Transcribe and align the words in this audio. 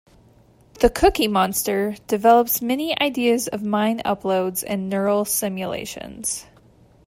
"The 0.79 0.89
Cookie 0.89 1.27
Monster" 1.27 1.95
develops 2.07 2.59
many 2.59 2.99
ideas 2.99 3.47
of 3.47 3.61
mind 3.61 4.01
uploads 4.03 4.63
and 4.67 4.89
neural 4.89 5.25
simulations. 5.25 6.47